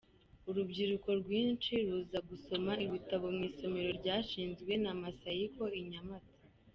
Urubyiruko 0.49 1.09
rwinshi 1.21 1.73
ruza 1.87 2.19
gusoma 2.29 2.71
ibitabo 2.85 3.25
mu 3.35 3.41
isomero 3.51 3.89
ryashinzwe 3.99 4.71
na 4.83 4.91
Masahiko 5.01 5.63
i 5.81 5.81
Nyamata. 5.91 6.37